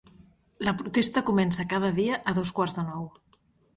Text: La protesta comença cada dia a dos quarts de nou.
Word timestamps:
La 0.67 0.73
protesta 0.79 1.23
comença 1.29 1.67
cada 1.75 1.93
dia 1.99 2.19
a 2.33 2.37
dos 2.39 2.55
quarts 2.61 2.79
de 2.79 2.87
nou. 2.93 3.09